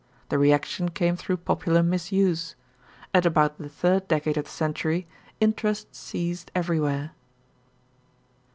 The 0.29 0.39
reaction 0.39 0.89
came 0.89 1.15
through 1.15 1.37
popular 1.45 1.83
misuse. 1.83 2.55
At 3.13 3.23
about 3.23 3.59
the 3.59 3.69
third 3.69 4.07
decade 4.07 4.35
of 4.35 4.45
the 4.45 4.49
century, 4.49 5.05
interest 5.39 5.93
ceased 5.93 6.49
everywhere. 6.55 7.11